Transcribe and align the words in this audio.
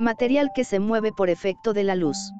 Material 0.00 0.50
que 0.54 0.64
se 0.64 0.80
mueve 0.80 1.12
por 1.12 1.28
efecto 1.28 1.74
de 1.74 1.84
la 1.84 1.94
luz. 1.94 2.32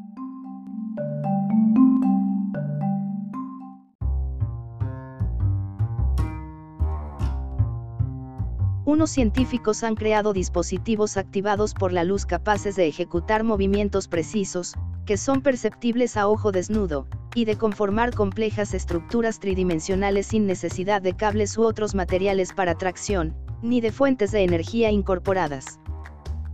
Unos 8.87 9.11
científicos 9.11 9.85
han 9.85 9.95
creado 9.95 10.33
dispositivos 10.33 11.19
activados 11.19 11.75
por 11.75 11.93
la 11.93 12.03
luz 12.03 12.25
capaces 12.25 12.77
de 12.77 12.87
ejecutar 12.87 13.45
movimientos 13.45 14.09
precisos, 14.09 14.75
que 15.05 15.19
son 15.19 15.43
perceptibles 15.43 16.17
a 16.17 16.29
ojo 16.29 16.53
desnudo, 16.53 17.09
y 17.35 17.45
de 17.45 17.59
conformar 17.59 18.15
complejas 18.15 18.73
estructuras 18.73 19.39
tridimensionales 19.39 20.29
sin 20.29 20.47
necesidad 20.47 21.03
de 21.03 21.15
cables 21.15 21.59
u 21.59 21.65
otros 21.65 21.95
materiales 21.95 22.55
para 22.55 22.75
tracción, 22.77 23.37
ni 23.61 23.83
de 23.83 23.93
fuentes 23.93 24.33
de 24.33 24.45
energía 24.45 24.91
incorporadas. 24.91 25.79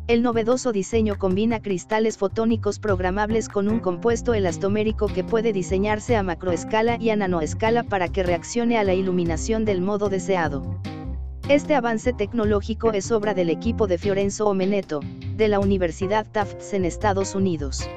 El 0.09 0.23
novedoso 0.23 0.71
diseño 0.71 1.19
combina 1.19 1.61
cristales 1.61 2.17
fotónicos 2.17 2.79
programables 2.79 3.49
con 3.49 3.69
un 3.69 3.81
compuesto 3.81 4.35
elastomérico 4.35 5.09
que 5.09 5.25
puede 5.25 5.53
diseñarse 5.53 6.15
a 6.15 6.23
macroescala 6.23 6.97
y 7.01 7.11
a 7.11 7.17
nanoescala 7.17 7.83
para 7.83 8.07
que 8.07 8.23
reaccione 8.23 8.79
a 8.79 8.85
la 8.85 8.95
iluminación 8.95 9.65
del 9.65 9.81
modo 9.81 10.09
deseado. 10.09 10.63
Este 11.49 11.75
avance 11.75 12.13
tecnológico 12.13 12.93
es 12.93 13.11
obra 13.11 13.35
del 13.35 13.51
equipo 13.51 13.89
de 13.89 13.99
Fiorenzo 13.99 14.47
Omeneto, 14.47 15.01
de 15.37 15.49
la 15.49 15.59
Universidad 15.59 16.25
Tufts 16.31 16.73
en 16.73 16.85
Estados 16.85 17.35
Unidos. 17.35 17.91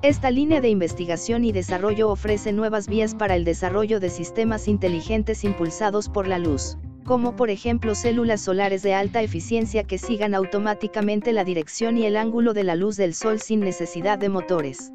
Esta 0.00 0.30
línea 0.30 0.62
de 0.62 0.70
investigación 0.70 1.44
y 1.44 1.52
desarrollo 1.52 2.08
ofrece 2.08 2.52
nuevas 2.52 2.88
vías 2.88 3.14
para 3.14 3.36
el 3.36 3.44
desarrollo 3.44 4.00
de 4.00 4.08
sistemas 4.08 4.68
inteligentes 4.68 5.44
impulsados 5.44 6.08
por 6.08 6.28
la 6.28 6.38
luz, 6.38 6.78
como 7.06 7.36
por 7.36 7.50
ejemplo 7.50 7.94
células 7.94 8.40
solares 8.40 8.82
de 8.82 8.92
alta 8.92 9.22
eficiencia 9.22 9.84
que 9.84 9.96
sigan 9.96 10.34
automáticamente 10.34 11.32
la 11.32 11.44
dirección 11.44 11.96
y 11.96 12.04
el 12.04 12.16
ángulo 12.16 12.52
de 12.52 12.64
la 12.64 12.74
luz 12.74 12.96
del 12.96 13.14
sol 13.14 13.40
sin 13.40 13.60
necesidad 13.60 14.18
de 14.18 14.28
motores. 14.28 14.92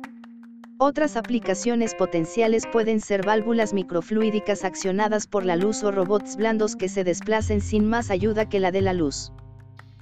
Otras 0.78 1.16
aplicaciones 1.16 1.96
potenciales 1.96 2.64
pueden 2.70 3.00
ser 3.00 3.26
válvulas 3.26 3.74
microfluídicas 3.74 4.66
accionadas 4.66 5.26
por 5.26 5.46
la 5.46 5.56
luz 5.56 5.84
o 5.84 5.92
robots 5.92 6.36
blandos 6.36 6.76
que 6.76 6.90
se 6.90 7.04
desplacen 7.04 7.62
sin 7.62 7.88
más 7.88 8.12
ayuda 8.12 8.50
que 8.50 8.60
la 8.60 8.72
de 8.72 8.82
la 8.82 8.94
luz. 8.94 9.32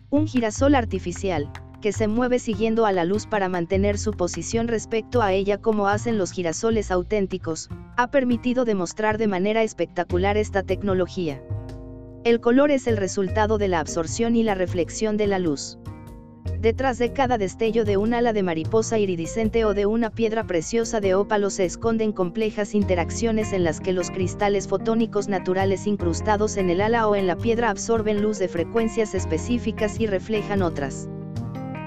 Un 0.09 0.27
girasol 0.27 0.73
artificial, 0.73 1.51
que 1.79 1.91
se 1.91 2.07
mueve 2.07 2.39
siguiendo 2.39 2.87
a 2.87 2.91
la 2.91 3.05
luz 3.05 3.27
para 3.27 3.49
mantener 3.49 3.99
su 3.99 4.13
posición 4.13 4.67
respecto 4.67 5.21
a 5.21 5.31
ella 5.31 5.59
como 5.59 5.87
hacen 5.87 6.17
los 6.17 6.31
girasoles 6.31 6.89
auténticos, 6.89 7.69
ha 7.97 8.09
permitido 8.09 8.65
demostrar 8.65 9.17
de 9.19 9.27
manera 9.27 9.61
espectacular 9.61 10.37
esta 10.37 10.63
tecnología. 10.63 11.39
El 12.25 12.41
color 12.41 12.69
es 12.69 12.85
el 12.87 12.97
resultado 12.97 13.57
de 13.57 13.69
la 13.69 13.79
absorción 13.79 14.35
y 14.35 14.43
la 14.43 14.53
reflexión 14.53 15.15
de 15.15 15.25
la 15.25 15.39
luz. 15.39 15.79
Detrás 16.59 16.97
de 16.97 17.13
cada 17.13 17.37
destello 17.37 17.85
de 17.85 17.95
un 17.95 18.13
ala 18.13 18.33
de 18.33 18.43
mariposa 18.43 18.99
iridiscente 18.99 19.63
o 19.63 19.73
de 19.73 19.85
una 19.85 20.09
piedra 20.09 20.45
preciosa 20.45 20.99
de 20.99 21.15
ópalo 21.15 21.49
se 21.49 21.63
esconden 21.63 22.11
complejas 22.11 22.75
interacciones 22.75 23.53
en 23.53 23.63
las 23.63 23.79
que 23.79 23.93
los 23.93 24.11
cristales 24.11 24.67
fotónicos 24.67 25.29
naturales 25.29 25.87
incrustados 25.87 26.57
en 26.57 26.69
el 26.69 26.81
ala 26.81 27.07
o 27.07 27.15
en 27.15 27.25
la 27.25 27.37
piedra 27.37 27.69
absorben 27.69 28.21
luz 28.21 28.37
de 28.37 28.49
frecuencias 28.49 29.15
específicas 29.15 29.97
y 30.01 30.05
reflejan 30.05 30.61
otras. 30.61 31.07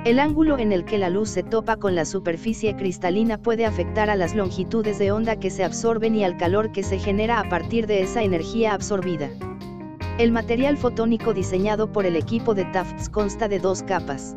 El 0.06 0.18
ángulo 0.18 0.58
en 0.58 0.72
el 0.72 0.86
que 0.86 0.96
la 0.96 1.10
luz 1.10 1.28
se 1.28 1.42
topa 1.42 1.76
con 1.76 1.94
la 1.94 2.06
superficie 2.06 2.74
cristalina 2.74 3.36
puede 3.36 3.66
afectar 3.66 4.08
a 4.08 4.16
las 4.16 4.34
longitudes 4.34 4.98
de 4.98 5.12
onda 5.12 5.38
que 5.38 5.50
se 5.50 5.62
absorben 5.62 6.16
y 6.16 6.24
al 6.24 6.38
calor 6.38 6.72
que 6.72 6.82
se 6.82 6.98
genera 6.98 7.38
a 7.38 7.50
partir 7.50 7.86
de 7.86 8.00
esa 8.00 8.22
energía 8.22 8.72
absorbida. 8.72 9.30
El 10.18 10.30
material 10.30 10.76
fotónico 10.76 11.32
diseñado 11.32 11.90
por 11.90 12.04
el 12.04 12.16
equipo 12.16 12.54
de 12.54 12.66
Tufts 12.66 13.08
consta 13.08 13.48
de 13.48 13.58
dos 13.58 13.82
capas. 13.82 14.36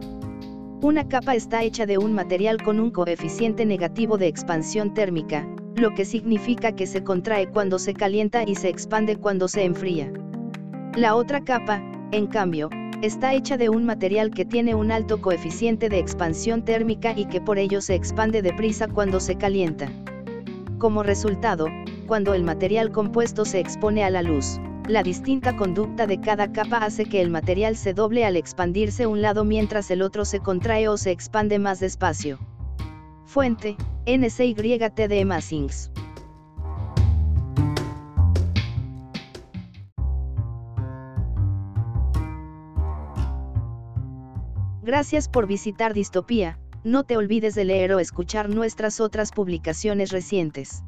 Una 0.82 1.06
capa 1.06 1.36
está 1.36 1.64
hecha 1.64 1.86
de 1.86 1.98
un 1.98 2.14
material 2.14 2.64
con 2.64 2.80
un 2.80 2.92
coeficiente 2.92 3.66
negativo 3.66 4.18
de 4.18 4.28
expansión 4.28 4.94
térmica, 4.94 5.46
lo 5.76 5.94
que 5.94 6.06
significa 6.06 6.72
que 6.72 6.88
se 6.88 7.04
contrae 7.04 7.50
cuando 7.50 7.78
se 7.78 7.94
calienta 7.94 8.44
y 8.48 8.56
se 8.56 8.70
expande 8.70 9.18
cuando 9.18 9.50
se 9.50 9.66
enfría. 9.66 10.10
La 10.96 11.14
otra 11.14 11.44
capa, 11.44 11.84
en 12.14 12.28
cambio, 12.28 12.70
está 13.02 13.34
hecha 13.34 13.58
de 13.58 13.68
un 13.68 13.86
material 13.86 14.32
que 14.32 14.46
tiene 14.46 14.76
un 14.76 14.94
alto 14.94 15.22
coeficiente 15.22 15.90
de 15.90 16.00
expansión 16.00 16.64
térmica 16.64 17.14
y 17.18 17.26
que 17.26 17.42
por 17.42 17.60
ello 17.60 17.82
se 17.82 17.96
expande 17.96 18.42
deprisa 18.42 18.88
cuando 18.88 19.20
se 19.20 19.36
calienta. 19.36 19.92
Como 20.78 21.04
resultado, 21.04 21.68
cuando 22.08 22.34
el 22.34 22.44
material 22.44 22.94
compuesto 22.94 23.44
se 23.44 23.60
expone 23.60 24.06
a 24.06 24.10
la 24.10 24.22
luz, 24.22 24.58
la 24.88 25.02
distinta 25.02 25.56
conducta 25.56 26.06
de 26.06 26.22
cada 26.22 26.52
capa 26.52 26.78
hace 26.78 27.06
que 27.06 27.22
el 27.22 27.30
material 27.30 27.76
se 27.76 27.94
doble 27.94 28.26
al 28.26 28.36
expandirse 28.36 29.08
un 29.08 29.22
lado 29.22 29.44
mientras 29.44 29.90
el 29.90 30.02
otro 30.02 30.26
se 30.26 30.40
contrae 30.40 30.88
o 30.88 30.98
se 30.98 31.12
expande 31.12 31.58
más 31.58 31.80
despacio. 31.80 32.40
Fuente, 33.26 33.76
NCYTD 34.06 35.26
Massings. 35.26 35.92
Gracias 44.84 45.28
por 45.28 45.48
visitar 45.48 45.96
Distopía, 45.96 46.60
no 46.84 47.04
te 47.04 47.18
olvides 47.18 47.56
de 47.56 47.66
leer 47.66 47.92
o 47.94 48.00
escuchar 48.00 48.50
nuestras 48.50 49.00
otras 49.00 49.32
publicaciones 49.32 50.12
recientes. 50.12 50.84